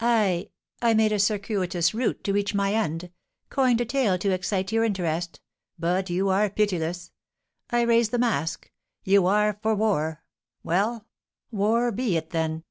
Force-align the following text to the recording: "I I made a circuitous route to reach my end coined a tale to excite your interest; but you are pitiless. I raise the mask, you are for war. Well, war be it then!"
"I 0.00 0.50
I 0.82 0.92
made 0.92 1.12
a 1.12 1.18
circuitous 1.18 1.94
route 1.94 2.22
to 2.24 2.34
reach 2.34 2.54
my 2.54 2.74
end 2.74 3.10
coined 3.48 3.80
a 3.80 3.86
tale 3.86 4.18
to 4.18 4.30
excite 4.30 4.70
your 4.70 4.84
interest; 4.84 5.40
but 5.78 6.10
you 6.10 6.28
are 6.28 6.50
pitiless. 6.50 7.10
I 7.70 7.80
raise 7.80 8.10
the 8.10 8.18
mask, 8.18 8.70
you 9.02 9.24
are 9.26 9.58
for 9.62 9.74
war. 9.74 10.24
Well, 10.62 11.06
war 11.50 11.90
be 11.90 12.18
it 12.18 12.32
then!" 12.32 12.64